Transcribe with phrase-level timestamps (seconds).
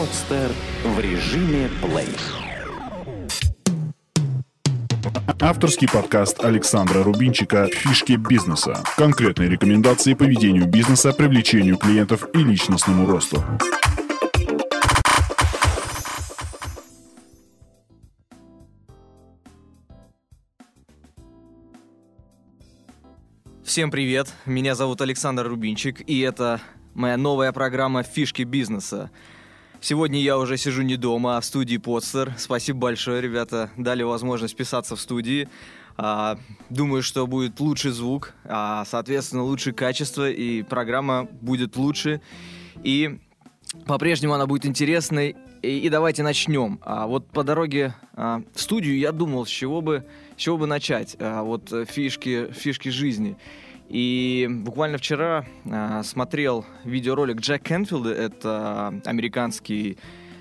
[0.00, 0.50] Подстер
[0.82, 2.08] в режиме плей.
[5.38, 8.82] Авторский подкаст Александра Рубинчика «Фишки бизнеса».
[8.96, 13.44] Конкретные рекомендации по ведению бизнеса, привлечению клиентов и личностному росту.
[23.62, 26.58] Всем привет, меня зовут Александр Рубинчик, и это
[26.94, 29.10] моя новая программа «Фишки бизнеса».
[29.82, 32.34] Сегодня я уже сижу не дома, а в студии Подстер.
[32.36, 35.48] Спасибо большое, ребята, дали возможность писаться в студии.
[35.96, 36.38] А,
[36.68, 42.20] думаю, что будет лучший звук, а, соответственно, лучшее качество, и программа будет лучше.
[42.82, 43.20] И
[43.86, 45.34] по-прежнему она будет интересной.
[45.62, 46.78] И, и давайте начнем.
[46.82, 50.04] А, вот по дороге а, в студию я думал, с чего бы,
[50.36, 51.16] с чего бы начать.
[51.18, 53.38] А, вот э, фишки, фишки жизни.
[53.90, 59.98] И буквально вчера э, смотрел видеоролик Джек Кенфилда, это американский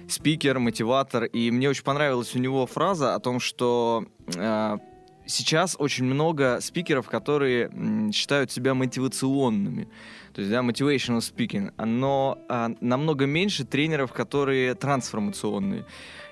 [0.07, 4.77] спикер, мотиватор, и мне очень понравилась у него фраза о том, что э,
[5.25, 9.87] сейчас очень много спикеров, которые м, считают себя мотивационными,
[10.33, 15.85] то есть, да, motivational speaking, но э, намного меньше тренеров, которые трансформационные.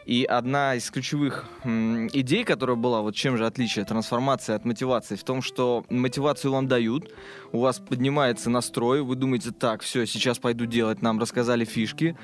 [0.07, 5.23] И одна из ключевых идей, которая была, вот чем же отличие трансформации от мотивации, в
[5.25, 7.13] том, что мотивацию вам дают,
[7.51, 12.17] у вас поднимается настрой, вы думаете, так, все, сейчас пойду делать, нам рассказали фишки,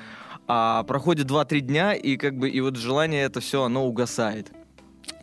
[0.46, 4.50] а проходит 2-3 дня, и как бы и вот желание это все, оно угасает.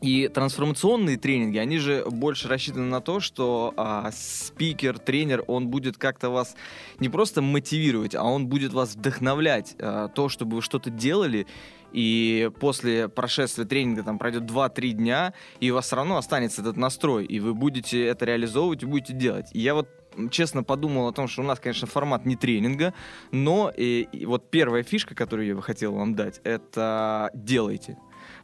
[0.01, 5.97] И трансформационные тренинги, они же больше рассчитаны на то, что а, спикер, тренер, он будет
[5.97, 6.55] как-то вас
[6.99, 11.47] не просто мотивировать, а он будет вас вдохновлять, а, то, чтобы вы что-то делали,
[11.91, 16.77] и после прошествия тренинга там пройдет 2-3 дня, и у вас все равно останется этот
[16.77, 19.47] настрой, и вы будете это реализовывать и будете делать.
[19.53, 19.87] И я вот
[20.29, 22.93] честно подумал о том, что у нас, конечно, формат не тренинга,
[23.31, 27.97] но и, и вот первая фишка, которую я бы хотел вам дать, это делайте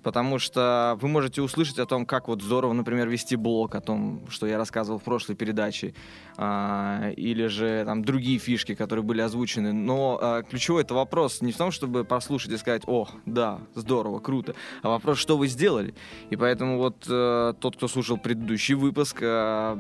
[0.08, 4.22] потому что вы можете услышать о том, как вот здорово, например, вести блог, о том,
[4.30, 5.94] что я рассказывал в прошлой передаче,
[6.38, 9.74] а, или же там другие фишки, которые были озвучены.
[9.74, 14.20] Но а, ключевой это вопрос не в том, чтобы послушать и сказать, о, да, здорово,
[14.20, 15.94] круто, а вопрос, что вы сделали.
[16.30, 19.78] И поэтому вот а, тот, кто слушал предыдущий выпуск, а,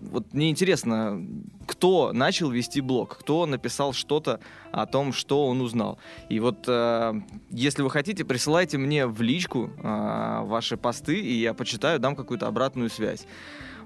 [0.00, 1.24] вот мне интересно,
[1.68, 4.40] кто начал вести блог, кто написал что-то
[4.72, 6.00] о том, что он узнал.
[6.28, 7.14] И вот а,
[7.50, 12.46] если вы хотите, присылайте мне в личку а, ваши посты, и я почитаю, дам какую-то
[12.46, 13.26] обратную связь.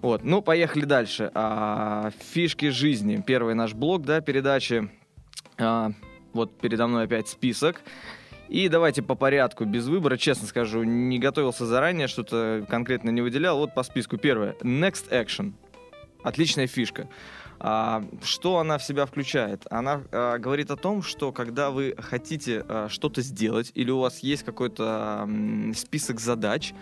[0.03, 1.31] Вот, ну, поехали дальше.
[1.35, 3.23] А, фишки жизни.
[3.27, 4.91] Первый наш блок, да, передачи.
[5.59, 5.93] А,
[6.35, 7.81] вот передо мной опять список.
[8.49, 13.57] И давайте по порядку, без выбора, честно скажу, не готовился заранее, что-то конкретно не выделял.
[13.57, 14.19] Вот по списку.
[14.19, 14.53] Первое.
[14.61, 15.55] Next Action.
[16.23, 17.09] Отличная фишка.
[17.67, 19.63] А, что она в себя включает?
[19.71, 24.19] Она а, говорит о том, что когда вы хотите а, что-то сделать или у вас
[24.19, 25.27] есть какой-то
[25.75, 26.75] список задач,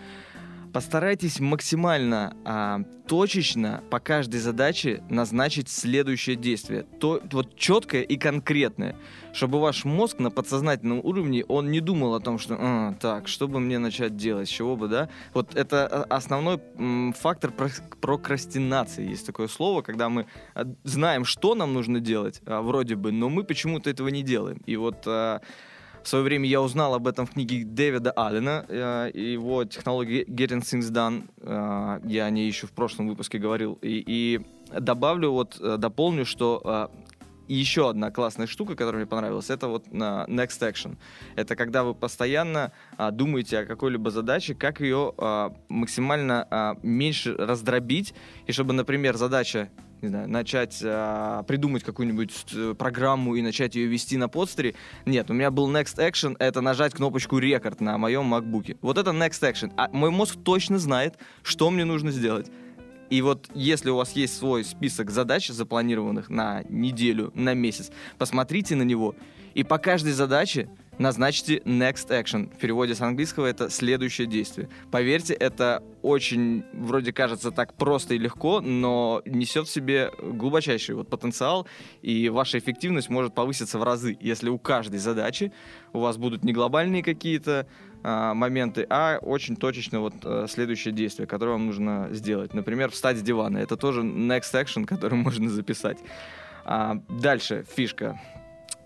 [0.72, 6.84] Постарайтесь максимально а, точечно по каждой задаче назначить следующее действие.
[6.98, 8.96] То, вот четкое и конкретное.
[9.34, 13.48] Чтобы ваш мозг на подсознательном уровне, он не думал о том, что а, так, что
[13.48, 15.10] бы мне начать делать, чего бы, да?
[15.34, 17.52] Вот это а, основной м, фактор
[18.00, 19.10] прокрастинации.
[19.10, 23.28] Есть такое слово, когда мы а, знаем, что нам нужно делать, а, вроде бы, но
[23.28, 24.62] мы почему-то этого не делаем.
[24.64, 25.02] И вот...
[25.06, 25.40] А,
[26.02, 30.62] в свое время я узнал об этом в книге Дэвида Аллена, э, его технологии Getting
[30.62, 31.28] Things Done.
[31.40, 33.78] Э, я о ней еще в прошлом выпуске говорил.
[33.82, 34.40] И, и
[34.78, 36.90] добавлю, вот, э, дополню, что
[37.48, 40.96] еще одна классная штука, которая мне понравилась, это вот на Next Action.
[41.36, 48.14] Это когда вы постоянно а, думаете о какой-либо задаче, как ее а, максимально меньше раздробить,
[48.46, 49.70] и чтобы, например, задача
[50.02, 54.74] не знаю, начать а, придумать какую-нибудь э, программу и начать ее вести на подстере.
[55.06, 58.76] Нет, у меня был Next Action, это нажать кнопочку рекорд на моем MacBook.
[58.82, 59.72] Вот это Next Action.
[59.76, 62.50] А мой мозг точно знает, что мне нужно сделать.
[63.10, 68.74] И вот если у вас есть свой список задач, запланированных на неделю, на месяц, посмотрите
[68.74, 69.14] на него
[69.54, 70.68] и по каждой задаче
[71.02, 72.54] назначьте next action.
[72.54, 74.68] В переводе с английского это следующее действие.
[74.90, 81.08] Поверьте, это очень, вроде кажется, так просто и легко, но несет в себе глубочайший вот
[81.08, 81.66] потенциал,
[82.00, 85.52] и ваша эффективность может повыситься в разы, если у каждой задачи
[85.92, 87.66] у вас будут не глобальные какие-то
[88.02, 92.54] а, моменты, а очень точечно вот а, следующее действие, которое вам нужно сделать.
[92.54, 93.58] Например, встать с дивана.
[93.58, 95.98] Это тоже next action, который можно записать.
[96.64, 98.20] А, дальше фишка.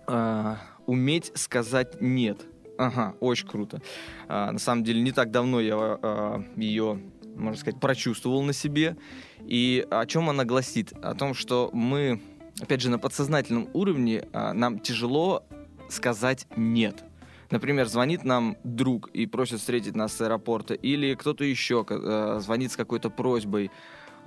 [0.07, 2.39] А, уметь сказать нет.
[2.77, 3.81] Ага, очень круто.
[4.27, 6.99] А, на самом деле, не так давно я а, ее,
[7.35, 8.97] можно сказать, прочувствовал на себе.
[9.41, 10.93] И о чем она гласит?
[11.03, 12.21] О том, что мы,
[12.59, 15.43] опять же, на подсознательном уровне а, нам тяжело
[15.89, 17.03] сказать нет.
[17.49, 22.73] Например, звонит нам друг и просит встретить нас с аэропорта, или кто-то еще э, звонит
[22.73, 23.71] с какой-то просьбой,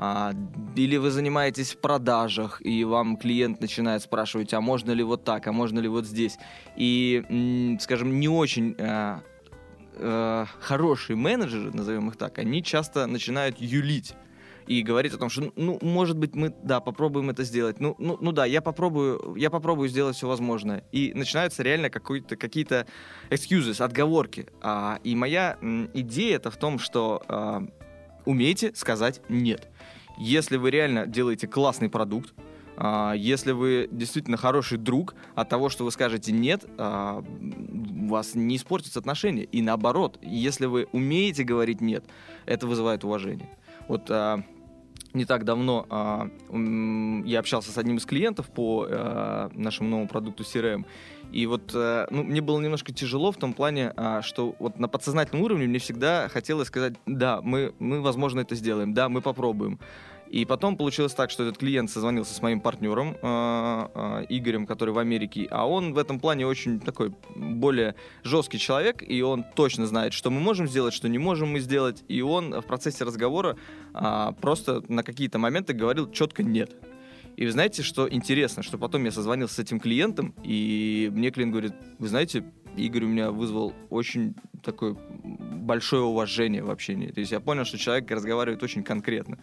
[0.03, 0.33] а,
[0.77, 5.47] или вы занимаетесь в продажах, и вам клиент начинает спрашивать, а можно ли вот так,
[5.47, 6.39] а можно ли вот здесь.
[6.75, 9.21] И, скажем, не очень а,
[9.97, 14.15] а, хорошие менеджеры, назовем их так, они часто начинают юлить
[14.67, 17.79] и говорить о том, что, ну, может быть, мы, да, попробуем это сделать.
[17.79, 20.83] Ну, ну, ну да, я попробую, я попробую сделать все возможное.
[20.93, 22.87] И начинаются реально какие-то
[23.29, 24.47] excuses, отговорки.
[24.63, 25.59] А, и моя
[25.93, 27.67] идея это в том, что а,
[28.25, 29.69] умейте сказать нет.
[30.19, 32.35] Если вы реально делаете классный продукт,
[32.77, 38.35] а, если вы действительно хороший друг, от того, что вы скажете нет, а, у вас
[38.35, 39.45] не испортятся отношения.
[39.45, 42.05] И наоборот, если вы умеете говорить нет,
[42.47, 43.51] это вызывает уважение.
[43.89, 44.43] Вот а,
[45.13, 46.31] не так давно
[47.25, 48.87] я общался с одним из клиентов по
[49.53, 50.85] нашему новому продукту CRM,
[51.33, 55.45] и вот э, ну, мне было немножко тяжело в том плане, что вот на подсознательном
[55.45, 59.79] уровне мне всегда хотелось сказать, да, мы, мы возможно, это сделаем, да, мы попробуем.
[60.31, 64.95] И потом получилось так, что этот клиент созвонился с моим партнером э, э, Игорем, который
[64.95, 69.87] в Америке, а он в этом плане очень такой более жесткий человек, и он точно
[69.87, 73.57] знает, что мы можем сделать, что не можем мы сделать, и он в процессе разговора
[73.93, 76.77] э, просто на какие-то моменты говорил четко нет.
[77.37, 81.53] И вы знаете, что интересно, что потом я созвонился с этим клиентом, и мне клиент
[81.53, 82.45] говорит, вы знаете,
[82.77, 87.09] Игорь у меня вызвал очень такое большое уважение в общении.
[87.09, 89.39] То есть я понял, что человек разговаривает очень конкретно.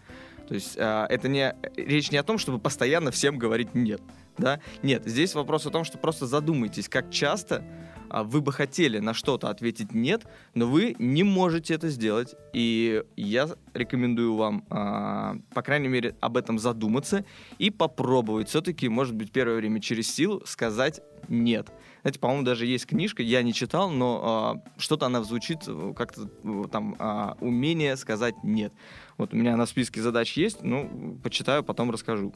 [0.47, 4.01] То есть э, это не речь не о том, чтобы постоянно всем говорить нет,
[4.37, 4.59] да?
[4.81, 9.13] Нет, здесь вопрос о том, что просто задумайтесь, как часто э, вы бы хотели на
[9.13, 12.35] что-то ответить нет, но вы не можете это сделать.
[12.53, 17.25] И я рекомендую вам, э, по крайней мере, об этом задуматься
[17.57, 21.71] и попробовать все-таки, может быть, первое время через силу сказать нет.
[22.01, 25.59] Знаете, по-моему, даже есть книжка, я не читал, но э, что-то она звучит
[25.95, 26.27] как-то
[26.71, 28.71] там э, умение сказать нет.
[29.17, 32.33] Вот у меня на списке задач есть, ну, почитаю, потом расскажу.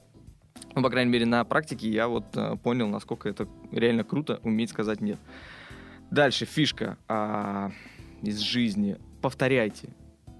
[0.75, 4.69] Ну, по крайней мере, на практике я вот э, понял, насколько это реально круто, уметь
[4.69, 5.19] сказать нет.
[6.11, 7.71] Дальше фишка а,
[8.21, 8.97] из жизни.
[9.21, 9.89] Повторяйте.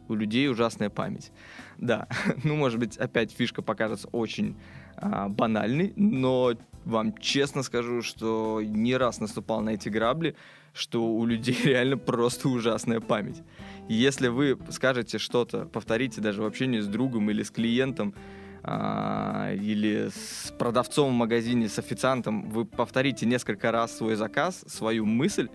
[0.09, 1.31] У людей ужасная память.
[1.77, 2.09] Да,
[2.43, 4.57] ну, может быть, опять фишка покажется очень
[4.97, 6.53] а, банальной, но
[6.83, 10.35] вам честно скажу, что не раз наступал на эти грабли,
[10.73, 13.41] что у людей реально просто ужасная память.
[13.87, 18.13] Если вы скажете что-то, повторите даже в общении с другом или с клиентом,
[18.63, 25.49] или с продавцом в магазине, с официантом, вы повторите несколько раз свой заказ, свою мысль,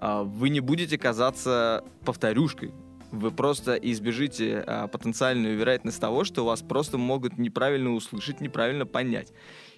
[0.00, 2.72] а, вы не будете казаться повторюшкой.
[3.12, 9.32] Вы просто избежите а, потенциальную вероятность того, что вас просто могут неправильно услышать, неправильно понять.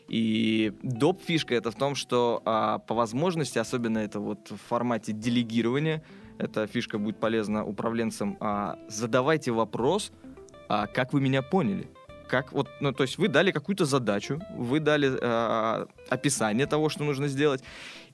[0.08, 1.22] И доп.
[1.22, 6.04] фишка это в том, что а, по возможности, особенно это вот в формате делегирования,
[6.38, 10.12] эта фишка будет полезна управленцам, а, задавайте вопрос,
[10.68, 11.88] а, как вы меня поняли.
[12.32, 17.04] Как вот, ну, то есть вы дали какую-то задачу, вы дали э, описание того, что
[17.04, 17.62] нужно сделать,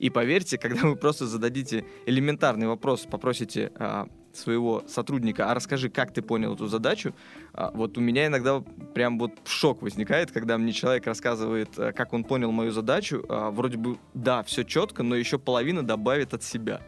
[0.00, 6.12] и поверьте, когда вы просто зададите элементарный вопрос, попросите э, своего сотрудника, а расскажи, как
[6.12, 7.14] ты понял эту задачу,
[7.52, 8.60] а, вот у меня иногда
[8.92, 13.52] прям вот шок возникает, когда мне человек рассказывает, э, как он понял мою задачу, а,
[13.52, 16.80] вроде бы, да, все четко, но еще половина добавит от себя.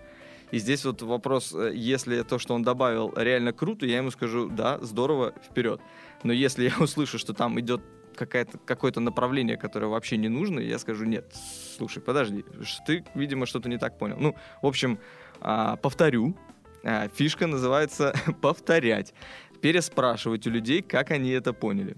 [0.51, 4.49] И здесь вот вопрос, э, если то, что он добавил, реально круто, я ему скажу,
[4.49, 5.81] да, здорово, вперед.
[6.23, 7.83] Но если я услышу, что там идет
[8.15, 11.33] какое-то какое-то направление, которое вообще не нужно, я скажу, нет,
[11.77, 12.45] слушай, подожди,
[12.87, 14.17] ты, видимо, что-то не так понял.
[14.19, 14.99] Ну, в общем,
[15.41, 16.37] а, повторю,
[16.85, 19.15] а, фишка называется повторять,
[19.63, 21.97] переспрашивать у людей, как они это поняли.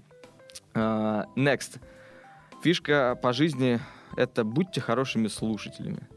[0.73, 1.81] А, next.
[2.63, 3.81] Фишка по жизни—
[4.15, 6.07] это будьте хорошими слушателями.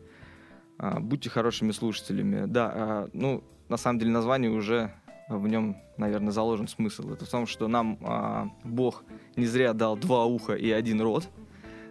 [0.79, 2.45] Будьте хорошими слушателями.
[2.47, 4.93] Да, ну, на самом деле название уже
[5.29, 7.11] в нем, наверное, заложен смысл.
[7.11, 9.05] Это в том, что нам Бог
[9.37, 11.29] не зря дал два уха и один рот—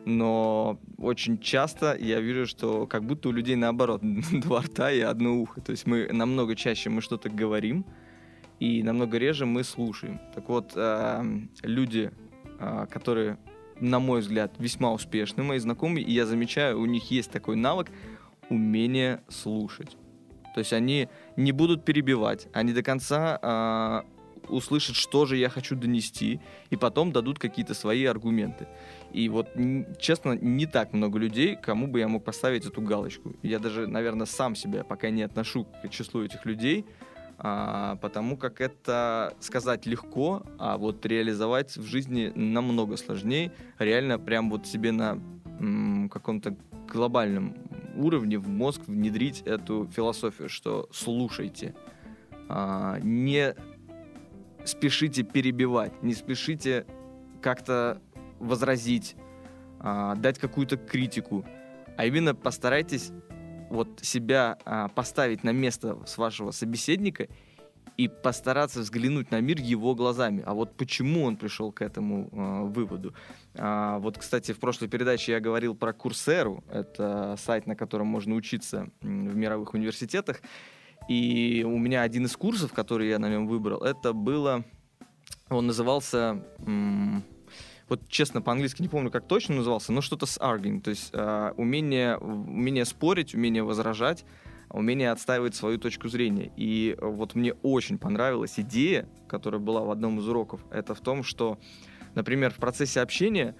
[0.05, 4.01] но очень часто я вижу, что как будто у людей наоборот,
[4.31, 5.61] два рта и одно ухо.
[5.61, 7.85] То есть мы намного чаще мы что-то говорим,
[8.59, 10.21] и намного реже мы слушаем.
[10.33, 11.23] Так вот, э,
[11.63, 12.11] люди,
[12.59, 13.37] э, которые,
[13.79, 17.91] на мой взгляд, весьма успешны, мои знакомые, и я замечаю, у них есть такой навык
[18.49, 19.97] умение слушать.
[20.55, 25.75] То есть они не будут перебивать, они до конца э, услышат, что же я хочу
[25.75, 28.65] донести, и потом дадут какие-то свои аргументы.
[29.11, 29.49] И вот,
[29.99, 33.35] честно, не так много людей, кому бы я мог поставить эту галочку.
[33.43, 36.85] Я даже, наверное, сам себя пока не отношу к числу этих людей,
[37.37, 43.51] а, потому как это сказать легко, а вот реализовать в жизни намного сложнее.
[43.77, 45.19] Реально прям вот себе на
[45.59, 46.55] м, каком-то
[46.87, 47.55] глобальном
[47.95, 51.75] уровне в мозг внедрить эту философию, что слушайте,
[52.49, 53.55] а, не
[54.65, 56.85] спешите перебивать, не спешите
[57.41, 58.01] как-то
[58.39, 59.15] возразить,
[59.79, 61.45] а, дать какую-то критику,
[61.97, 63.11] а именно постарайтесь
[63.69, 67.27] вот себя а, поставить на место с вашего собеседника
[67.97, 70.43] и постараться взглянуть на мир его глазами.
[70.45, 73.13] А вот почему он пришел к этому э, выводу?
[73.55, 76.63] А, вот, кстати, в прошлой передаче я говорил про Курсеру.
[76.69, 80.41] Это сайт, на котором можно учиться в мировых университетах.
[81.07, 84.63] И у меня один из курсов, который я на нем выбрал, это было...
[85.49, 86.43] Он назывался...
[86.59, 87.23] М-
[87.87, 91.53] вот честно, по-английски не помню, как точно назывался, но что-то с arguing, то есть э,
[91.55, 94.25] умение, умение спорить, умение возражать,
[94.69, 96.51] умение отстаивать свою точку зрения.
[96.57, 101.23] И вот мне очень понравилась идея, которая была в одном из уроков, это в том,
[101.23, 101.57] что,
[102.13, 103.55] например, в процессе общения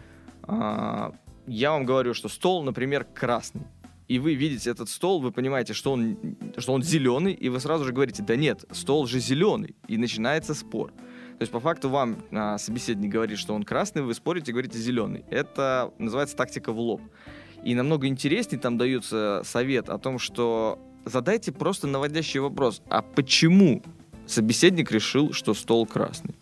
[0.47, 1.11] э,
[1.47, 3.63] я вам говорю, что стол, например, красный.
[4.07, 7.85] И вы видите этот стол, вы понимаете, что он, что он зеленый, и вы сразу
[7.85, 9.75] же говорите, да нет, стол же зеленый.
[9.87, 10.91] И начинается спор.
[10.91, 15.25] То есть по факту вам а, собеседник говорит, что он красный, вы спорите, говорите зеленый.
[15.29, 17.01] Это называется тактика в лоб.
[17.63, 22.81] И намного интереснее там дается совет о том, что задайте просто наводящий вопрос.
[22.89, 23.81] А почему
[24.27, 26.35] собеседник решил, что стол красный.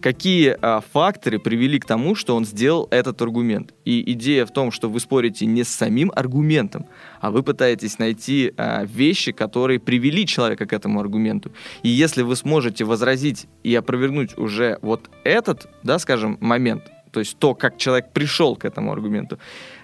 [0.00, 3.74] Какие а, факторы привели к тому, что он сделал этот аргумент?
[3.84, 6.86] И идея в том, что вы спорите не с самим аргументом,
[7.20, 11.52] а вы пытаетесь найти а, вещи, которые привели человека к этому аргументу.
[11.82, 17.38] И если вы сможете возразить и опровергнуть уже вот этот, да, скажем, момент, то есть
[17.38, 19.38] то, как человек пришел к этому аргументу,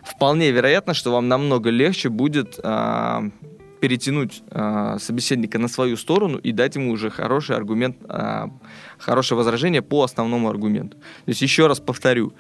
[0.05, 3.31] вполне вероятно, что вам намного легче будет а,
[3.81, 8.47] перетянуть э, собеседника на свою сторону и дать ему уже хороший аргумент, э,
[8.99, 10.97] хорошее возражение по основному аргументу.
[10.97, 12.33] То есть еще раз повторю,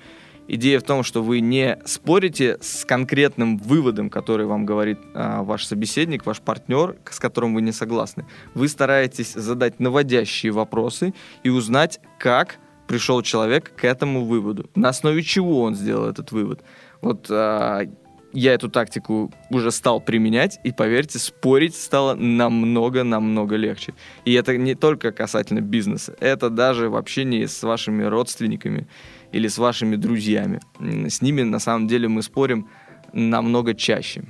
[0.48, 5.64] идея в том, что вы не спорите с конкретным выводом, который вам говорит э, ваш
[5.64, 8.24] собеседник, ваш партнер, с которым вы не согласны.
[8.54, 15.22] Вы стараетесь задать наводящие вопросы и узнать, как пришел человек к этому выводу, на основе
[15.22, 16.62] чего он сделал этот вывод.
[17.00, 17.86] Вот э,
[18.32, 23.94] я эту тактику уже стал применять, и поверьте, спорить стало намного-намного легче.
[24.24, 28.86] И это не только касательно бизнеса, это даже в общении с вашими родственниками
[29.32, 30.60] или с вашими друзьями.
[31.08, 32.68] С ними на самом деле мы спорим
[33.12, 34.24] намного чаще.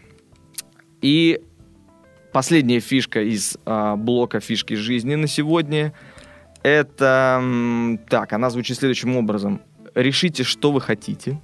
[1.03, 1.41] И
[2.33, 5.93] последняя фишка из а, блока фишки жизни на сегодня
[6.62, 9.61] это так, она звучит следующим образом:
[9.95, 11.41] решите, что вы хотите,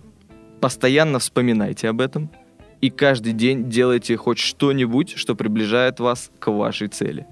[0.60, 2.30] постоянно вспоминайте об этом
[2.82, 7.26] и каждый день делайте хоть что-нибудь, что приближает вас к вашей цели.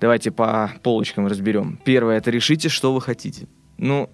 [0.00, 1.78] Давайте по полочкам разберем.
[1.84, 3.48] Первое, это решите, что вы хотите.
[3.76, 4.08] Ну,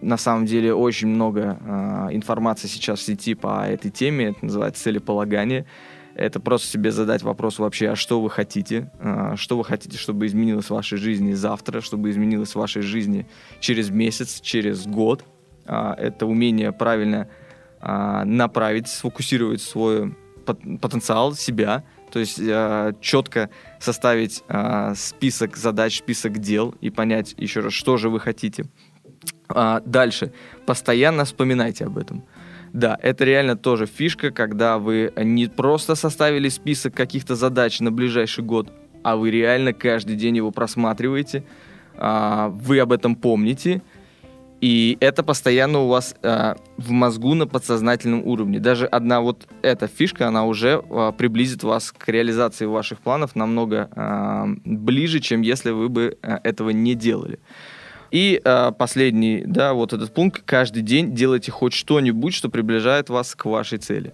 [0.00, 4.28] на самом деле очень много э, информации сейчас в сети по этой теме.
[4.28, 5.66] Это называется целеполагание.
[6.14, 8.90] Это просто себе задать вопрос вообще, а что вы хотите?
[8.98, 13.26] Э, что вы хотите, чтобы изменилось в вашей жизни завтра, чтобы изменилось в вашей жизни
[13.60, 15.22] через месяц, через год?
[15.66, 17.28] Э, это умение правильно
[17.80, 26.38] а, направить, сфокусировать свой потенциал себя, то есть э, четко составить э, список задач, список
[26.38, 28.64] дел и понять еще раз, что же вы хотите.
[29.48, 30.32] А, дальше.
[30.66, 32.24] Постоянно вспоминайте об этом.
[32.72, 38.44] Да, это реально тоже фишка, когда вы не просто составили список каких-то задач на ближайший
[38.44, 38.72] год,
[39.02, 41.44] а вы реально каждый день его просматриваете,
[41.96, 43.82] а, вы об этом помните,
[44.60, 48.60] и это постоянно у вас э, в мозгу на подсознательном уровне.
[48.60, 53.88] Даже одна вот эта фишка, она уже э, приблизит вас к реализации ваших планов намного
[53.94, 57.38] э, ближе, чем если вы бы э, этого не делали.
[58.10, 60.42] И э, последний, да, вот этот пункт.
[60.44, 64.12] Каждый день делайте хоть что-нибудь, что приближает вас к вашей цели.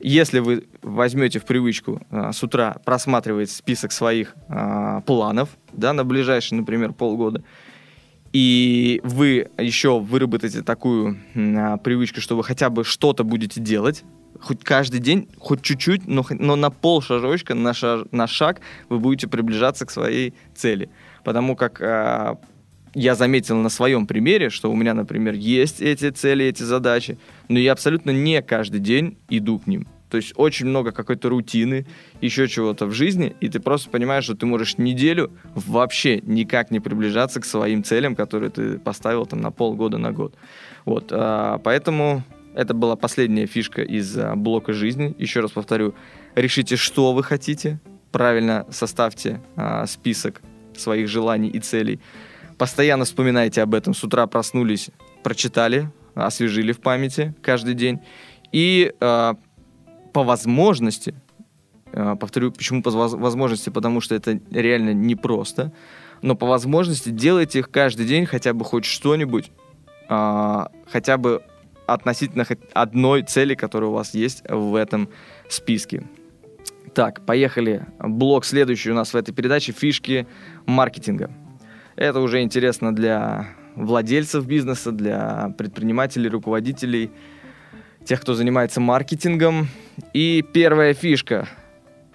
[0.00, 6.04] Если вы возьмете в привычку э, с утра просматривать список своих э, планов, да, на
[6.04, 7.42] ближайшие, например, полгода,
[8.32, 14.04] и вы еще выработаете такую а, привычку, что вы хотя бы что-то будете делать,
[14.40, 18.98] хоть каждый день, хоть чуть-чуть, но, но на пол шажочка, на, шаг, на шаг вы
[18.98, 20.88] будете приближаться к своей цели.
[21.24, 22.36] Потому как э,
[22.94, 27.58] я заметил на своем примере, что у меня, например, есть эти цели, эти задачи, но
[27.58, 29.86] я абсолютно не каждый день иду к ним.
[30.12, 31.86] То есть очень много какой-то рутины,
[32.20, 36.80] еще чего-то в жизни, и ты просто понимаешь, что ты можешь неделю вообще никак не
[36.80, 40.34] приближаться к своим целям, которые ты поставил там на полгода, на год.
[40.84, 45.14] Вот, а, поэтому это была последняя фишка из а, блока жизни.
[45.16, 45.94] Еще раз повторю,
[46.34, 50.42] решите, что вы хотите, правильно составьте а, список
[50.76, 52.00] своих желаний и целей.
[52.58, 53.94] Постоянно вспоминайте об этом.
[53.94, 54.90] С утра проснулись,
[55.22, 58.00] прочитали, освежили в памяти каждый день.
[58.52, 58.92] И
[60.12, 61.14] по возможности
[61.92, 65.72] А, повторю, почему по возможности, потому что это реально непросто.
[66.22, 69.50] Но по возможности делайте их каждый день, хотя бы хоть что-нибудь,
[70.08, 71.42] а, хотя бы
[71.86, 75.08] относительно одной цели, которая у вас есть в этом
[75.48, 76.04] списке.
[76.94, 77.86] Так, поехали.
[77.98, 80.26] Блок следующий у нас в этой передаче «Фишки
[80.66, 81.30] маркетинга».
[81.96, 87.10] Это уже интересно для владельцев бизнеса, для предпринимателей, руководителей,
[88.04, 89.68] тех, кто занимается маркетингом.
[90.12, 91.48] И первая фишка.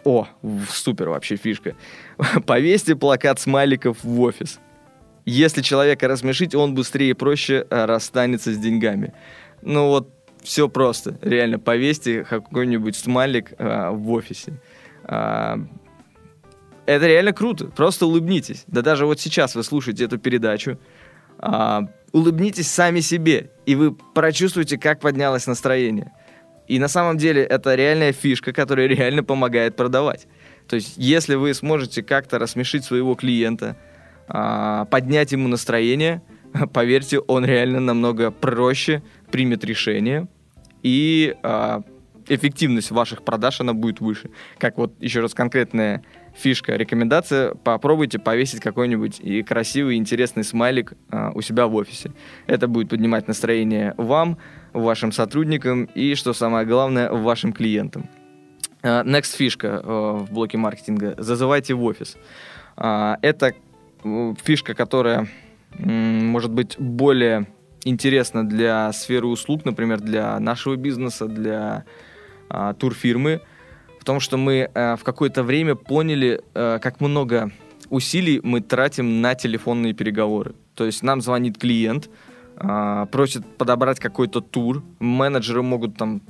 [0.03, 0.27] О,
[0.69, 1.75] супер вообще фишка.
[2.45, 4.59] Повесьте плакат смайликов в офис.
[5.25, 9.13] Если человека рассмешить, он быстрее и проще э, расстанется с деньгами.
[9.61, 10.09] Ну вот,
[10.41, 11.19] все просто.
[11.21, 14.53] Реально, повесьте какой-нибудь смайлик а, в офисе.
[15.03, 15.59] А,
[16.85, 17.65] это реально круто.
[17.65, 18.63] Просто улыбнитесь.
[18.67, 20.79] Да даже вот сейчас вы слушаете эту передачу.
[21.39, 26.11] А, улыбнитесь сами себе, и вы прочувствуете, как поднялось настроение.
[26.67, 30.27] И на самом деле это реальная фишка, которая реально помогает продавать.
[30.67, 33.77] То есть, если вы сможете как-то рассмешить своего клиента,
[34.27, 36.21] а, поднять ему настроение,
[36.73, 39.01] поверьте, он реально намного проще
[39.31, 40.27] примет решение,
[40.83, 41.83] и а,
[42.27, 44.29] эффективность ваших продаж, она будет выше.
[44.57, 46.03] Как вот еще раз конкретная
[46.37, 52.11] фишка, рекомендация, попробуйте повесить какой-нибудь и красивый, интересный смайлик а, у себя в офисе.
[52.45, 54.37] Это будет поднимать настроение вам,
[54.73, 58.09] вашим сотрудникам и, что самое главное, вашим клиентам.
[58.83, 61.15] Uh, next фишка uh, в блоке маркетинга.
[61.17, 62.15] Зазывайте в офис.
[62.77, 63.53] Uh, это
[64.43, 65.27] фишка, которая
[65.79, 67.47] может быть более
[67.83, 71.85] интересна для сферы услуг, например, для нашего бизнеса, для
[72.49, 73.56] а, турфирмы, в
[74.07, 77.51] том, что мы а, в какое-то время поняли, а, как много
[77.89, 80.55] усилий мы тратим на телефонные переговоры.
[80.75, 82.09] То есть нам звонит клиент,
[82.55, 86.21] а, просит подобрать какой-то тур, менеджеры могут там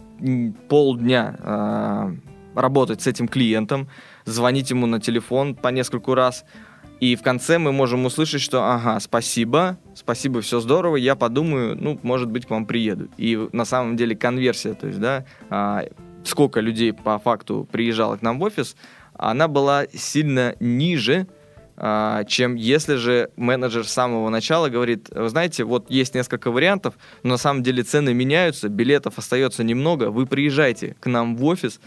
[0.67, 2.15] полдня а,
[2.55, 3.87] работать с этим клиентом,
[4.25, 6.45] звонить ему на телефон по нескольку раз–
[6.99, 11.99] и в конце мы можем услышать, что ага, спасибо, спасибо, все здорово, я подумаю, ну,
[12.01, 13.07] может быть, к вам приеду.
[13.17, 15.83] И на самом деле конверсия, то есть, да, а,
[16.27, 18.75] сколько людей по факту приезжало к нам в офис,
[19.13, 21.27] она была сильно ниже,
[21.75, 26.95] а, чем если же менеджер с самого начала говорит, вы знаете, вот есть несколько вариантов,
[27.23, 31.79] но на самом деле цены меняются, билетов остается немного, вы приезжайте к нам в офис,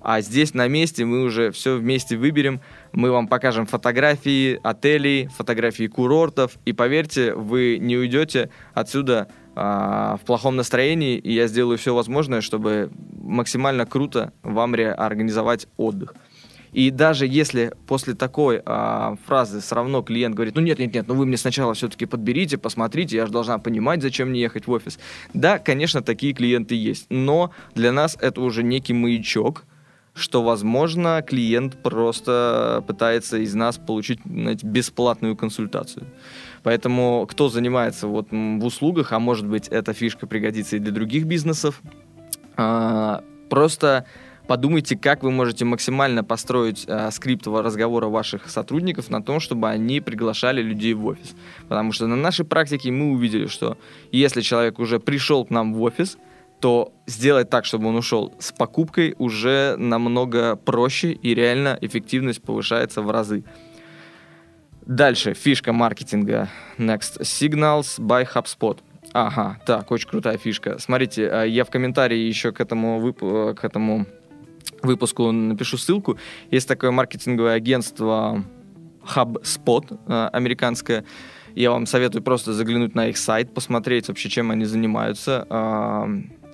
[0.00, 2.60] а здесь на месте мы уже все вместе выберем.
[2.92, 6.52] Мы вам покажем фотографии отелей, фотографии курортов.
[6.64, 11.18] И поверьте, вы не уйдете отсюда а, в плохом настроении.
[11.18, 12.90] И я сделаю все возможное, чтобы
[13.28, 16.14] максимально круто вам организовать отдых.
[16.72, 21.08] И даже если после такой а, фразы все равно клиент говорит, ну нет, нет, нет,
[21.08, 24.70] ну вы мне сначала все-таки подберите, посмотрите, я же должна понимать, зачем мне ехать в
[24.70, 24.98] офис.
[25.32, 29.64] Да, конечно, такие клиенты есть, но для нас это уже некий маячок,
[30.14, 36.06] что, возможно, клиент просто пытается из нас получить знаете, бесплатную консультацию.
[36.62, 41.24] Поэтому кто занимается вот в услугах, а может быть эта фишка пригодится и для других
[41.24, 41.80] бизнесов,
[43.48, 44.06] просто
[44.48, 50.00] подумайте, как вы можете максимально построить а, скрипт разговора ваших сотрудников на том, чтобы они
[50.00, 51.36] приглашали людей в офис.
[51.68, 53.76] Потому что на нашей практике мы увидели, что
[54.10, 56.18] если человек уже пришел к нам в офис,
[56.60, 63.02] то сделать так, чтобы он ушел с покупкой уже намного проще и реально эффективность повышается
[63.02, 63.44] в разы.
[64.86, 66.48] Дальше, фишка маркетинга.
[66.78, 67.20] Next.
[67.20, 68.78] Signals by HubSpot.
[69.12, 70.78] Ага, так, очень крутая фишка.
[70.78, 74.06] Смотрите, а, я в комментарии еще к этому, вып- к этому
[74.82, 76.18] выпуску напишу ссылку.
[76.50, 78.44] Есть такое маркетинговое агентство
[79.02, 81.04] HubSpot а, американское.
[81.54, 85.46] Я вам советую просто заглянуть на их сайт, посмотреть вообще, чем они занимаются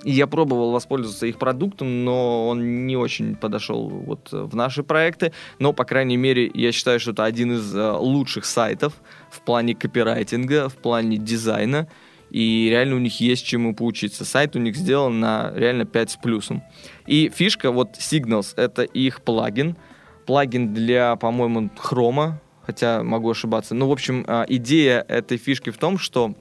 [0.05, 5.33] я пробовал воспользоваться их продуктом, но он не очень подошел вот в наши проекты.
[5.57, 8.93] Но, по крайней мере, я считаю, что это один из э, лучших сайтов
[9.31, 11.87] в плане копирайтинга, в плане дизайна.
[12.35, 14.25] И реально у них есть чему поучиться.
[14.25, 16.63] Сайт у них сделан на реально 5 с плюсом.
[17.07, 19.77] И фишка, вот Signals, это их плагин.
[20.25, 23.73] Плагин для, по-моему, хрома, хотя могу ошибаться.
[23.73, 26.35] Ну, в общем, э, идея этой фишки в том, что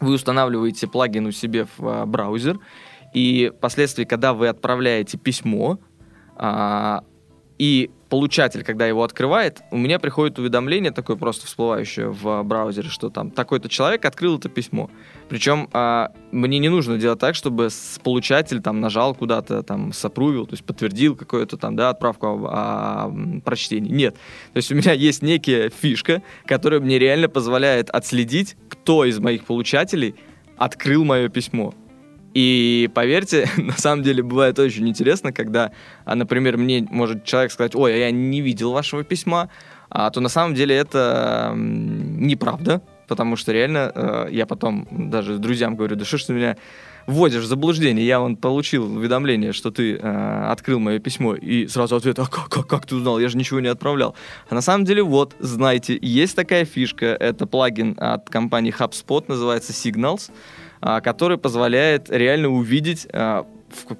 [0.00, 2.58] вы устанавливаете плагин у себе в э, браузер,
[3.14, 5.78] и впоследствии, когда вы отправляете письмо,
[6.34, 7.04] а,
[7.60, 13.10] и получатель, когда его открывает, у меня приходит уведомление такое просто всплывающее в браузере, что
[13.10, 14.88] там такой-то человек открыл это письмо.
[15.28, 17.68] Причем а, мне не нужно делать так, чтобы
[18.02, 23.40] получатель там нажал куда-то, там сопрувил, то есть подтвердил какую-то там, да, отправку о, о
[23.44, 23.92] прочтении.
[23.92, 24.14] Нет.
[24.54, 29.44] То есть у меня есть некая фишка, которая мне реально позволяет отследить, кто из моих
[29.44, 30.14] получателей
[30.56, 31.74] открыл мое письмо.
[32.34, 35.72] И поверьте, на самом деле бывает очень интересно, когда,
[36.04, 39.48] а, например, мне может человек сказать, ой, а я не видел вашего письма,
[39.90, 45.74] а, то на самом деле это неправда, потому что реально э, я потом даже друзьям
[45.74, 46.56] говорю, да что ж ты меня
[47.06, 48.06] вводишь в заблуждение.
[48.06, 52.48] Я вон получил уведомление, что ты э, открыл мое письмо, и сразу ответ, а как,
[52.48, 53.18] как, как ты узнал?
[53.18, 54.14] Я же ничего не отправлял.
[54.48, 59.72] А на самом деле, вот, знаете, есть такая фишка, это плагин от компании HubSpot, называется
[59.72, 60.30] Signals,
[60.80, 63.44] который позволяет реально увидеть э,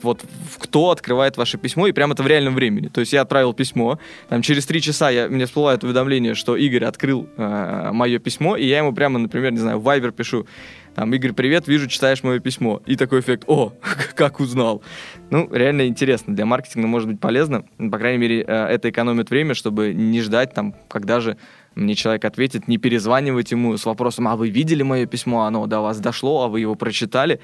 [0.03, 0.25] вот
[0.59, 2.89] кто открывает ваше письмо, и прямо это в реальном времени.
[2.89, 6.85] То есть я отправил письмо, там через три часа я, мне всплывает уведомление, что Игорь
[6.85, 10.47] открыл э, мое письмо, и я ему прямо, например, не знаю, в Viber пишу,
[10.95, 12.83] там, Игорь, привет, вижу, читаешь мое письмо.
[12.85, 13.73] И такой эффект, о,
[14.15, 14.83] как узнал.
[15.31, 17.65] Ну, реально интересно, для маркетинга может быть полезно.
[17.79, 21.37] По крайней мере, э, это экономит время, чтобы не ждать там, когда же
[21.75, 25.81] мне человек ответит, не перезванивать ему с вопросом, а вы видели мое письмо, оно до
[25.81, 27.41] вас дошло, а вы его прочитали.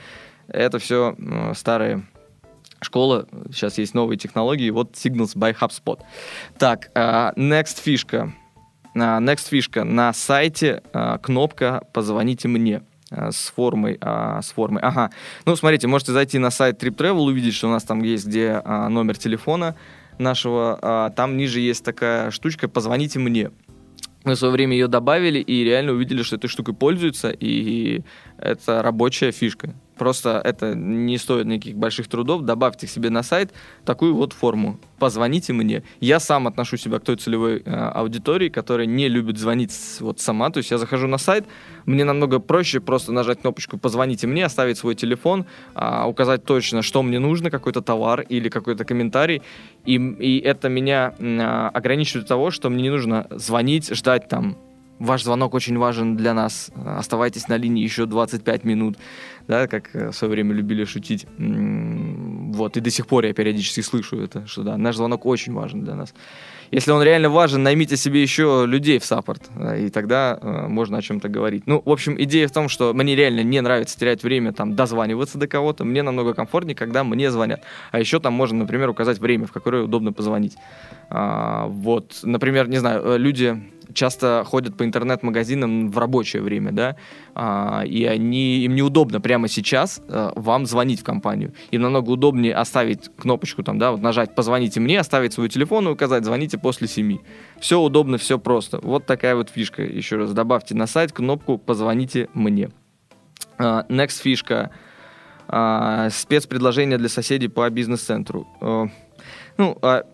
[0.48, 2.06] Это все э, старые
[2.80, 6.00] школа, сейчас есть новые технологии, вот Signals by HubSpot.
[6.58, 8.32] Так, uh, next фишка.
[8.94, 9.84] Uh, next фишка.
[9.84, 10.82] На сайте
[11.22, 14.82] кнопка «Позвоните мне» с формой, а, с формой.
[14.82, 15.10] Ага.
[15.44, 18.60] Ну, смотрите, можете зайти на сайт Trip Travel, увидеть, что у нас там есть где
[18.64, 19.76] а, номер телефона
[20.18, 20.78] нашего.
[20.82, 23.50] А, там ниже есть такая штучка «Позвоните мне».
[24.26, 28.02] Мы в свое время ее добавили и реально увидели, что этой штукой пользуются, и
[28.38, 29.72] это рабочая фишка.
[29.96, 32.42] Просто это не стоит никаких больших трудов.
[32.42, 33.52] Добавьте к себе на сайт
[33.84, 34.78] такую вот форму.
[34.98, 35.82] Позвоните мне.
[36.00, 40.50] Я сам отношу себя к той целевой э, аудитории, которая не любит звонить вот сама.
[40.50, 41.46] То есть я захожу на сайт,
[41.86, 47.02] мне намного проще просто нажать кнопочку «Позвоните мне», оставить свой телефон, э, указать точно, что
[47.02, 49.42] мне нужно, какой-то товар или какой-то комментарий.
[49.84, 54.56] И, и это меня э, ограничивает того, что мне не нужно звонить, ждать там
[54.98, 56.70] Ваш звонок очень важен для нас.
[56.84, 58.96] Оставайтесь на линии еще 25 минут,
[59.46, 61.26] да, как в свое время любили шутить.
[61.38, 65.84] Вот, и до сих пор я периодически слышу это, что да, наш звонок очень важен
[65.84, 66.14] для нас.
[66.70, 70.98] Если он реально важен, наймите себе еще людей в саппорт, да, и тогда э, можно
[70.98, 71.62] о чем-то говорить.
[71.66, 75.38] Ну, в общем, идея в том, что мне реально не нравится терять время, там, дозваниваться
[75.38, 75.84] до кого-то.
[75.84, 77.62] Мне намного комфортнее, когда мне звонят.
[77.92, 80.56] А еще там можно, например, указать время, в которое удобно позвонить.
[81.08, 83.62] А, вот, например, не знаю, э, люди
[83.96, 86.96] часто ходят по интернет-магазинам в рабочее время, да,
[87.34, 91.54] а, и они, им неудобно прямо сейчас а, вам звонить в компанию.
[91.72, 95.90] Им намного удобнее оставить кнопочку там, да, вот нажать «позвоните мне», оставить свой телефон и
[95.90, 97.20] указать «звоните после семи».
[97.58, 98.78] Все удобно, все просто.
[98.82, 99.82] Вот такая вот фишка.
[99.82, 102.70] Еще раз, добавьте на сайт кнопку «позвоните мне».
[103.58, 104.70] Uh, next фишка.
[105.48, 108.46] Uh, спецпредложение для соседей по бизнес-центру.
[108.60, 108.90] Uh,
[109.56, 110.04] ну, uh,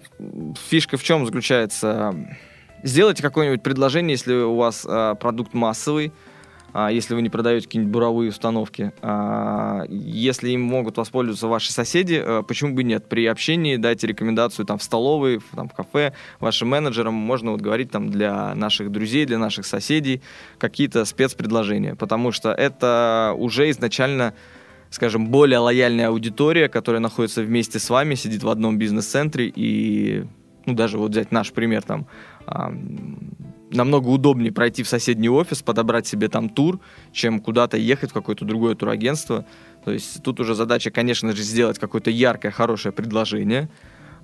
[0.69, 2.15] фишка в чем заключается?
[2.83, 6.13] Сделайте какое-нибудь предложение, если у вас а, продукт массовый,
[6.73, 8.93] а, если вы не продаете какие-нибудь буровые установки.
[9.03, 13.09] А, если им могут воспользоваться ваши соседи, а, почему бы нет?
[13.09, 17.61] При общении дайте рекомендацию там в столовой, в, там, в кафе, вашим менеджерам можно вот
[17.61, 20.23] говорить там для наших друзей, для наших соседей
[20.59, 24.35] какие-то спецпредложения, потому что это уже изначально
[24.91, 30.27] скажем, более лояльная аудитория, которая находится вместе с вами, сидит в одном бизнес-центре и
[30.67, 32.07] ну, даже вот взять наш пример, там,
[32.47, 36.81] намного удобнее пройти в соседний офис, подобрать себе там тур,
[37.13, 39.47] чем куда-то ехать в какое-то другое турагентство.
[39.85, 43.69] То есть тут уже задача, конечно же, сделать какое-то яркое, хорошее предложение,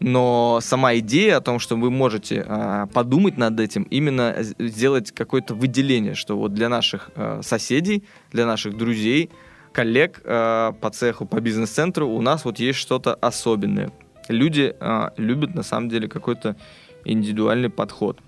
[0.01, 5.55] но сама идея о том, что вы можете э, подумать над этим, именно сделать какое-то
[5.55, 9.31] выделение, что вот для наших э, соседей, для наших друзей,
[9.73, 13.91] коллег э, по цеху, по бизнес-центру у нас вот есть что-то особенное.
[14.29, 16.57] Люди э, любят на самом деле какой-то
[17.13, 18.21] индивидуальный подход.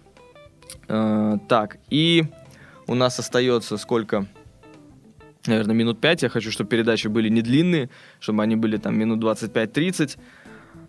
[0.89, 2.25] Э, так, и
[2.87, 4.27] у нас остается сколько?
[5.47, 6.23] Наверное, минут 5.
[6.23, 7.89] Я хочу, чтобы передачи были не длинные,
[8.19, 10.19] чтобы они были там минут 25-30.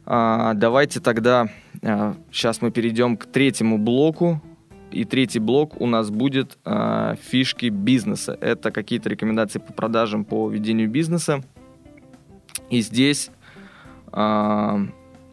[0.05, 1.49] А, давайте тогда,
[1.81, 4.41] а, сейчас мы перейдем к третьему блоку.
[4.91, 8.37] И третий блок у нас будет а, фишки бизнеса.
[8.41, 11.43] Это какие-то рекомендации по продажам, по ведению бизнеса.
[12.69, 13.29] И здесь
[14.11, 14.81] а,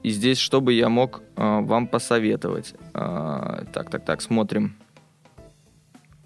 [0.09, 2.75] и здесь, что бы я мог э, вам посоветовать?
[2.95, 4.77] Э, так, так, так, смотрим.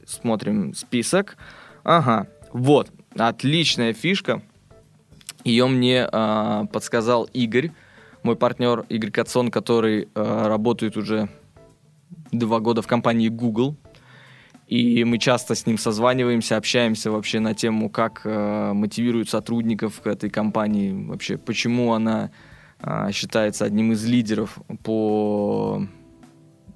[0.07, 1.37] Смотрим список.
[1.83, 4.41] Ага, вот, отличная фишка.
[5.43, 7.73] Ее мне э, подсказал Игорь,
[8.23, 11.29] мой партнер Игорь Кацон, который э, работает уже
[12.31, 13.75] два года в компании Google.
[14.69, 20.07] И мы часто с ним созваниваемся, общаемся вообще на тему, как э, мотивируют сотрудников к
[20.07, 22.31] этой компании, вообще почему она
[23.13, 25.87] считается одним из лидеров по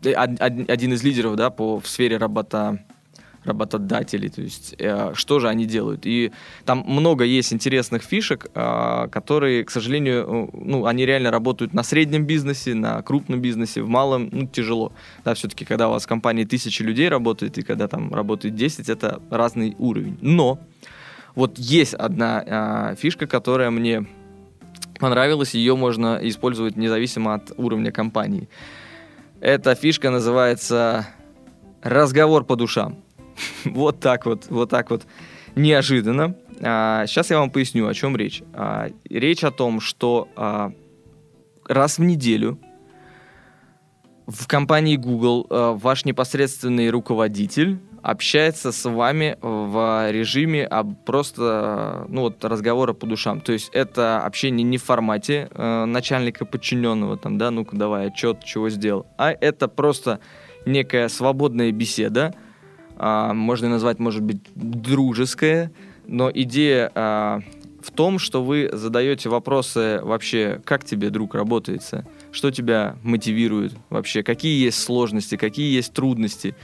[0.04, 2.84] э, один из лидеров да, по, в сфере работа,
[3.46, 6.06] работодателей, то есть э, что же они делают.
[6.06, 6.32] И
[6.64, 11.82] там много есть интересных фишек, э, которые, к сожалению, э, ну, они реально работают на
[11.82, 14.92] среднем бизнесе, на крупном бизнесе, в малом, ну, тяжело.
[15.24, 18.88] Да, все-таки, когда у вас в компании тысячи людей работает, и когда там работает 10,
[18.88, 20.18] это разный уровень.
[20.20, 20.58] Но
[21.34, 22.42] вот есть одна
[22.92, 24.06] э, фишка, которая мне
[24.98, 28.48] понравилась, ее можно использовать независимо от уровня компании.
[29.40, 31.06] Эта фишка называется
[31.82, 32.96] разговор по душам.
[33.64, 35.06] вот так вот, вот так вот
[35.54, 36.36] неожиданно.
[36.60, 38.42] А, сейчас я вам поясню, о чем речь.
[38.52, 40.72] А, речь о том, что а,
[41.66, 42.58] раз в неделю
[44.26, 52.20] в компании Google а, ваш непосредственный руководитель общается с вами в режиме а просто ну
[52.22, 53.40] вот разговора по душам.
[53.40, 58.44] То есть это общение не в формате э, начальника подчиненного там, да, ну-ка давай отчет,
[58.44, 60.20] чего сделал, а это просто
[60.66, 62.32] некая свободная беседа,
[62.96, 65.72] а, можно назвать, может быть, дружеская,
[66.06, 67.40] но идея а,
[67.82, 74.22] в том, что вы задаете вопросы вообще, как тебе, друг, работается, что тебя мотивирует вообще,
[74.22, 76.56] какие есть сложности, какие есть трудности.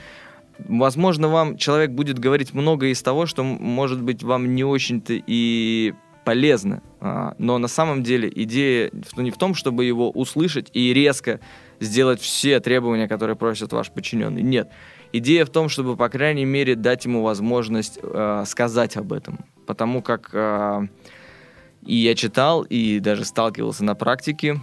[0.67, 5.93] Возможно, вам человек будет говорить много из того, что, может быть, вам не очень-то и
[6.23, 6.81] полезно.
[6.99, 11.39] А, но на самом деле идея не в том, чтобы его услышать и резко
[11.79, 14.41] сделать все требования, которые просит ваш подчиненный.
[14.41, 14.69] Нет.
[15.11, 19.39] Идея в том, чтобы, по крайней мере, дать ему возможность э, сказать об этом.
[19.65, 20.87] Потому как э,
[21.85, 24.61] и я читал, и даже сталкивался на практике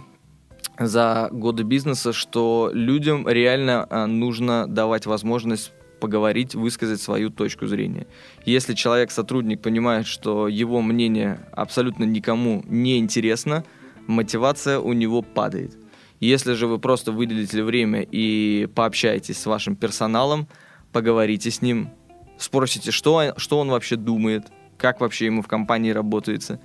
[0.79, 8.07] за годы бизнеса, что людям реально э, нужно давать возможность поговорить, высказать свою точку зрения.
[8.45, 13.63] Если человек, сотрудник, понимает, что его мнение абсолютно никому не интересно,
[14.07, 15.77] мотивация у него падает.
[16.19, 20.47] Если же вы просто выделите время и пообщаетесь с вашим персоналом,
[20.91, 21.89] поговорите с ним,
[22.37, 26.59] спросите, что, что он вообще думает, как вообще ему в компании работается.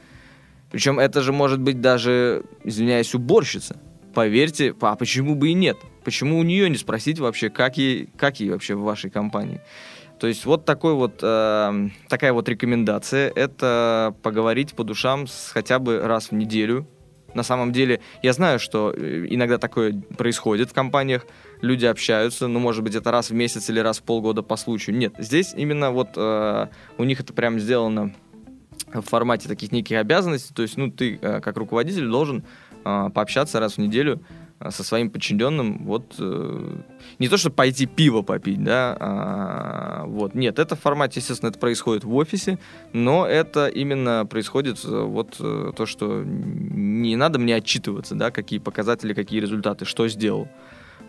[0.73, 3.77] Причем это же может быть даже, извиняюсь, уборщица.
[4.17, 5.77] Поверьте, а почему бы и нет?
[6.03, 9.61] Почему у нее не спросить вообще, как ей, как ей вообще в вашей компании?
[10.19, 15.79] То есть вот такой вот, э, такая вот рекомендация– это поговорить по душам с, хотя
[15.79, 16.89] бы раз в неделю
[17.35, 21.27] на самом деле, я знаю, что э, иногда такое происходит в компаниях,
[21.61, 24.97] люди общаются, ну, может быть, это раз в месяц или раз в полгода по случаю.
[24.97, 28.15] Нет, здесь именно вот э, у них это прям сделано
[28.95, 32.45] в формате таких неких обязанностей, то есть, ну, ты э, как руководитель должен
[33.15, 34.21] пообщаться раз в неделю
[34.59, 35.85] Э, со своим подчиненным.
[35.85, 36.79] Вот э,
[37.19, 41.59] не то, чтобы пойти пиво попить, да, а, вот, нет, это в формате, естественно, это
[41.59, 42.59] происходит в офисе,
[42.95, 48.59] но это именно происходит э, вот э, то, что не надо мне отчитываться, да, какие
[48.59, 50.49] показатели, какие результаты, что сделал,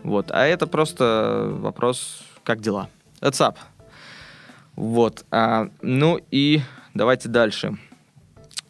[0.02, 3.56] вот, а это просто вопрос, как дела, That's up.
[4.76, 6.60] Вот, а, ну и
[6.92, 7.78] давайте дальше.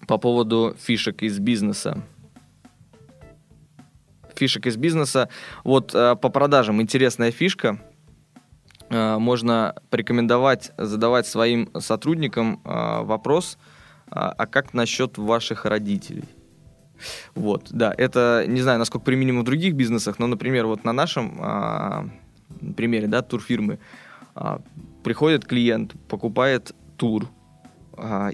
[0.06, 2.02] По поводу фишек из бизнеса
[4.38, 5.28] фишек из бизнеса.
[5.64, 7.80] Вот э, по продажам интересная фишка.
[8.90, 13.58] Э, можно порекомендовать задавать своим сотрудникам э, вопрос,
[14.10, 16.24] а как насчет ваших родителей?
[17.34, 21.38] Вот, да, это не знаю, насколько применимо в других бизнесах, но, например, вот на нашем
[21.40, 22.08] а,
[22.76, 23.78] примере, да, турфирмы,
[24.34, 24.60] а,
[25.04, 27.28] приходит клиент, покупает тур,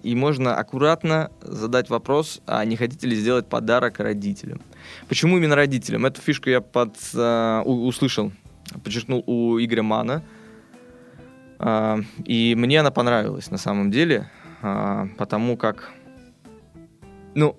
[0.03, 4.61] и можно аккуратно задать вопрос, а не хотите ли сделать подарок родителям.
[5.09, 6.07] Почему именно родителям?
[6.07, 8.33] Эту фишку я под, uh, услышал,
[8.83, 10.23] подчеркнул у Игоря Мана.
[11.59, 14.31] Uh, и мне она понравилась на самом деле,
[14.63, 15.93] uh, потому как,
[17.35, 17.57] ну,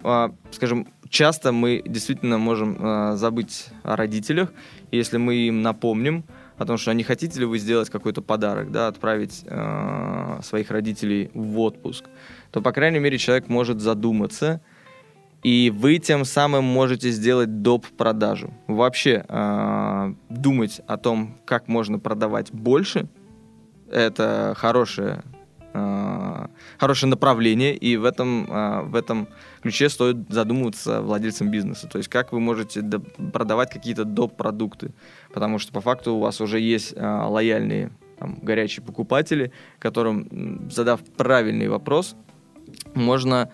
[0.52, 4.54] скажем, часто мы действительно можем забыть о родителях,
[4.92, 6.24] если мы им напомним,
[6.58, 11.32] о том, что не хотите ли вы сделать какой-то подарок, да, отправить э, своих родителей
[11.34, 12.06] в отпуск,
[12.52, 14.62] то, по крайней мере, человек может задуматься,
[15.44, 17.86] и вы тем самым можете сделать доп.
[17.98, 18.54] продажу.
[18.68, 23.08] Вообще э, думать о том, как можно продавать больше,
[23.92, 25.24] это хорошее
[25.78, 29.28] Э, хорошее направление, и в этом, э, в этом
[29.62, 31.90] ключе стоит задумываться владельцам бизнеса.
[31.90, 32.82] То есть как вы можете
[33.34, 34.38] продавать какие-то доп.
[34.38, 34.92] продукты,
[35.36, 41.02] потому что по факту у вас уже есть э, лояльные там, горячие покупатели, которым, задав
[41.18, 42.16] правильный вопрос,
[42.96, 43.52] можно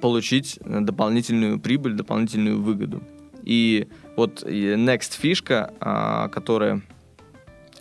[0.00, 3.02] получить дополнительную прибыль, дополнительную выгоду.
[3.42, 6.82] И вот next фишка, которая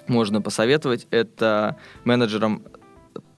[0.08, 2.64] можно посоветовать, это менеджерам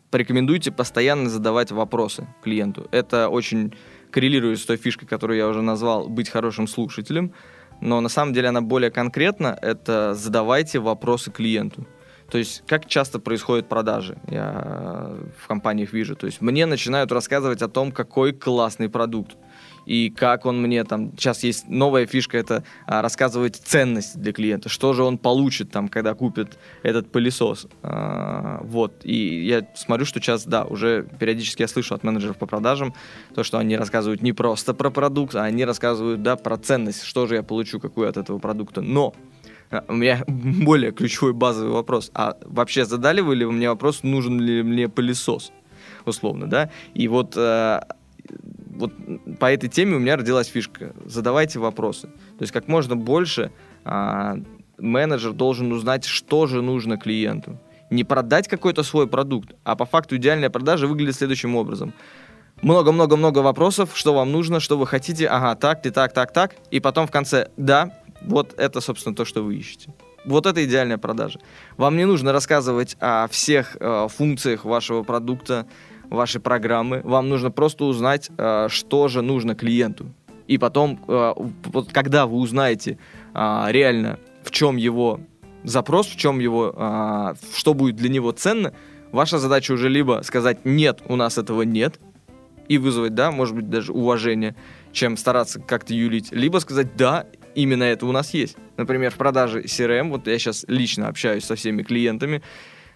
[0.10, 2.88] порекомендуйте постоянно задавать вопросы клиенту.
[2.92, 3.74] Это очень
[4.10, 7.34] коррелирует с той фишкой, которую я уже назвал, быть хорошим слушателем.
[7.84, 9.58] Но на самом деле она более конкретна.
[9.62, 11.86] Это задавайте вопросы клиенту.
[12.32, 16.16] То есть, как часто происходят продажи, я в компаниях вижу.
[16.16, 19.36] То есть, мне начинают рассказывать о том, какой классный продукт
[19.86, 21.12] и как он мне там...
[21.18, 25.88] Сейчас есть новая фишка, это а, рассказывать ценность для клиента, что же он получит там,
[25.88, 27.68] когда купит этот пылесос.
[27.82, 32.46] А, вот, и я смотрю, что сейчас, да, уже периодически я слышу от менеджеров по
[32.46, 32.94] продажам
[33.36, 37.28] то, что они рассказывают не просто про продукт, а они рассказывают, да, про ценность, что
[37.28, 38.82] же я получу, какую от этого продукта.
[38.82, 39.14] Но
[39.70, 42.12] а, у меня более ключевой базовый вопрос.
[42.14, 45.52] А вообще задали вы ли вы мне вопрос, нужен ли мне пылесос?
[46.06, 46.70] Условно, да?
[46.94, 47.80] И вот э,
[48.76, 48.94] вот
[49.40, 50.94] по этой теме у меня родилась фишка.
[51.06, 52.08] Задавайте вопросы.
[52.08, 53.52] То есть как можно больше
[53.86, 54.36] а,
[54.78, 57.60] менеджер должен узнать, что же нужно клиенту.
[57.90, 61.94] Не продать какой-то свой продукт, а по факту идеальная продажа выглядит следующим образом.
[62.62, 66.80] Много-много-много вопросов, что вам нужно, что вы хотите, ага, так, ты так, так, так, и
[66.80, 69.94] потом в конце, да, вот это, собственно, то, что вы ищете.
[70.26, 71.40] Вот это идеальная продажа.
[71.76, 75.68] Вам не нужно рассказывать о всех э, функциях вашего продукта,
[76.10, 80.06] ваши программы, вам нужно просто узнать, э, что же нужно клиенту.
[80.48, 81.34] И потом, э,
[81.92, 82.98] когда вы узнаете
[83.34, 85.22] э, реально, в чем его
[85.64, 88.74] запрос, в чем его, что будет для него ценно,
[89.14, 92.02] ваша задача уже либо сказать «нет, у нас этого нет»,
[92.68, 94.56] и вызвать, да, может быть, даже уважение,
[94.92, 98.58] чем стараться как-то юлить, либо сказать «да, именно это у нас есть».
[98.78, 102.42] Например, в продаже CRM, вот я сейчас лично общаюсь со всеми клиентами,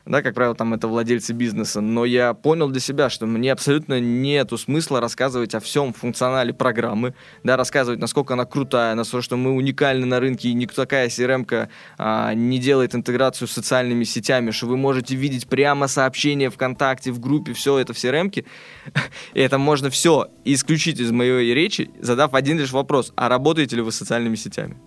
[0.08, 4.00] да, как правило, там это владельцы бизнеса, но я понял для себя, что мне абсолютно
[4.00, 9.38] нету смысла рассказывать о всем функционале программы, да, рассказывать, насколько она крутая, на то, что
[9.38, 14.52] мы уникальны на рынке, и никто такая CRM а, не делает интеграцию с социальными сетями,
[14.52, 18.46] что вы можете видеть прямо сообщения ВКонтакте, в группе, все это в CRM,
[19.34, 23.82] и это можно все исключить из моей речи, задав один лишь вопрос, а работаете ли
[23.82, 24.78] вы с социальными сетями?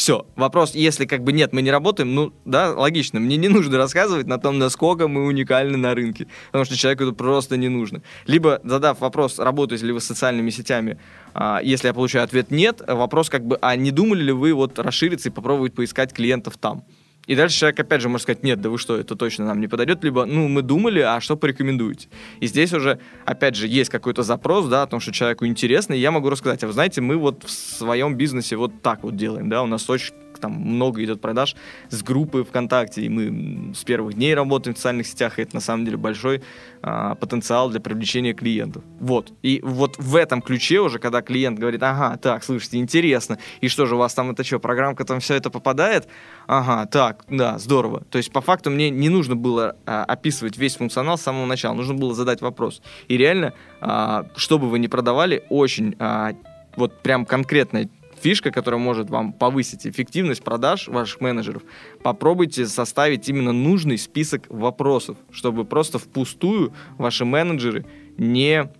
[0.00, 0.24] Все.
[0.34, 3.20] Вопрос, если как бы нет, мы не работаем, ну, да, логично.
[3.20, 6.26] Мне не нужно рассказывать на том, насколько мы уникальны на рынке.
[6.46, 8.00] Потому что человеку это просто не нужно.
[8.24, 10.98] Либо, задав вопрос, работаете ли вы с социальными сетями,
[11.34, 14.78] а, если я получаю ответ нет, вопрос как бы, а не думали ли вы вот
[14.78, 16.82] расшириться и попробовать поискать клиентов там?
[17.30, 19.68] И дальше человек опять же может сказать, нет, да вы что, это точно нам не
[19.68, 22.08] подойдет, либо, ну, мы думали, а что порекомендуете?
[22.40, 26.00] И здесь уже, опять же, есть какой-то запрос, да, о том, что человеку интересно, и
[26.00, 29.48] я могу рассказать, а вы знаете, мы вот в своем бизнесе вот так вот делаем,
[29.48, 31.56] да, у нас очень там много идет продаж
[31.88, 35.60] с группы ВКонтакте, и мы с первых дней работаем в социальных сетях, и это на
[35.60, 36.42] самом деле большой
[36.82, 38.82] а, потенциал для привлечения клиентов.
[38.98, 39.32] Вот.
[39.42, 43.86] И вот в этом ключе уже, когда клиент говорит, ага, так, слушайте, интересно, и что
[43.86, 46.08] же у вас там это что, программка там все это попадает?
[46.46, 48.02] Ага, так, да, здорово.
[48.10, 51.74] То есть по факту мне не нужно было а, описывать весь функционал с самого начала,
[51.74, 52.82] нужно было задать вопрос.
[53.08, 56.32] И реально, а, что бы вы ни продавали, очень а,
[56.76, 57.88] вот прям конкретная
[58.20, 61.62] фишка, которая может вам повысить эффективность продаж ваших менеджеров,
[62.02, 68.70] попробуйте составить именно нужный список вопросов, чтобы просто впустую ваши менеджеры не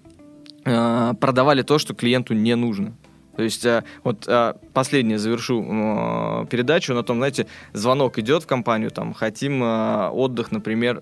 [0.64, 2.94] э, продавали то, что клиенту не нужно.
[3.36, 8.46] То есть э, вот э, последнее завершу э, передачу на том, знаете, звонок идет в
[8.46, 11.00] компанию, там, хотим отдых, например,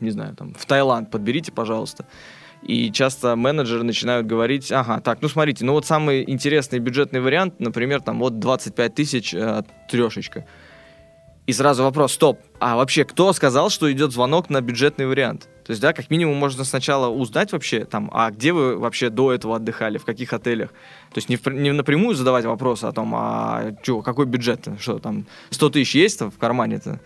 [0.00, 2.06] не знаю, там, в Таиланд, подберите, пожалуйста.
[2.62, 7.60] И часто менеджеры начинают говорить, ага, так, ну смотрите, ну вот самый интересный бюджетный вариант,
[7.60, 10.46] например, там вот 25 тысяч э, трешечка.
[11.46, 15.48] И сразу вопрос, стоп, а вообще кто сказал, что идет звонок на бюджетный вариант?
[15.64, 19.32] То есть, да, как минимум можно сначала узнать вообще, там, а где вы вообще до
[19.32, 20.70] этого отдыхали, в каких отелях.
[21.12, 24.98] То есть не, в, не напрямую задавать вопросы о том, а чё, какой бюджет, что
[24.98, 27.00] там, 100 тысяч есть в кармане-то?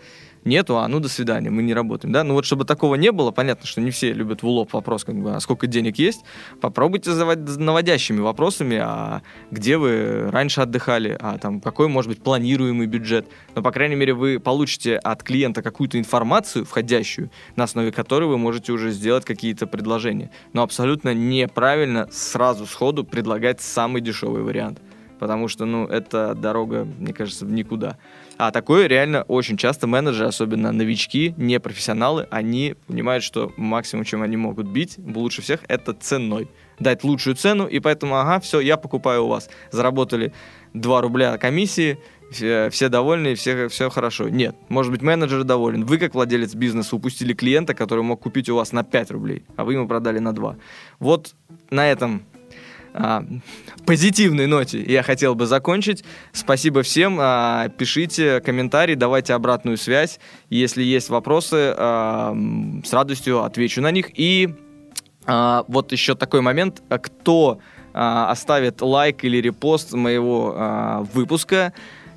[0.44, 3.30] Нету, а ну до свидания, мы не работаем, да, ну вот чтобы такого не было,
[3.30, 6.24] понятно, что не все любят в лоб вопрос, как бы, а сколько денег есть,
[6.60, 12.86] попробуйте задавать наводящими вопросами, а где вы раньше отдыхали, а там какой может быть планируемый
[12.86, 18.28] бюджет, но по крайней мере вы получите от клиента какую-то информацию входящую, на основе которой
[18.28, 24.80] вы можете уже сделать какие-то предложения, но абсолютно неправильно сразу сходу предлагать самый дешевый вариант,
[25.18, 27.98] потому что, ну, это дорога, мне кажется, в никуда.
[28.42, 34.22] А такое реально очень часто менеджеры, особенно новички, не профессионалы, они понимают, что максимум, чем
[34.22, 36.48] они могут бить, лучше всех, это ценой.
[36.78, 39.50] Дать лучшую цену, и поэтому, ага, все, я покупаю у вас.
[39.72, 40.32] Заработали
[40.72, 41.98] 2 рубля комиссии,
[42.32, 44.30] все, все довольны, все, все хорошо.
[44.30, 45.84] Нет, может быть, менеджер доволен.
[45.84, 49.64] Вы, как владелец бизнеса, упустили клиента, который мог купить у вас на 5 рублей, а
[49.64, 50.56] вы ему продали на 2.
[50.98, 51.34] Вот
[51.68, 52.22] на этом
[52.92, 53.24] а,
[53.86, 56.04] позитивной ноте я хотел бы закончить.
[56.32, 57.18] Спасибо всем.
[57.20, 60.18] А, пишите комментарии, давайте обратную связь.
[60.48, 62.34] Если есть вопросы, а,
[62.84, 64.10] с радостью отвечу на них.
[64.18, 64.54] И
[65.26, 66.82] а, вот еще такой момент.
[66.88, 67.60] Кто
[67.92, 71.72] а, оставит лайк или репост моего а, выпуска,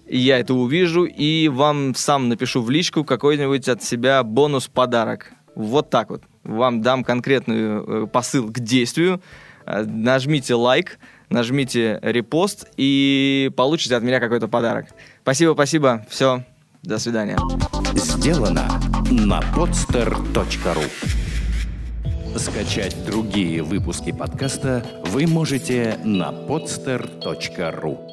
[0.08, 5.32] я это увижу и вам сам напишу в личку какой-нибудь от себя бонус-подарок.
[5.56, 6.24] Вот так вот.
[6.44, 9.22] Вам дам конкретный посыл к действию.
[9.66, 11.00] Нажмите лайк,
[11.30, 14.88] нажмите репост и получите от меня какой-то подарок.
[15.22, 16.06] Спасибо, спасибо.
[16.10, 16.44] Все.
[16.84, 17.38] До свидания.
[17.96, 18.68] Сделано
[19.10, 20.84] на podster.ru
[22.38, 28.13] Скачать другие выпуски подкаста вы можете на podster.ru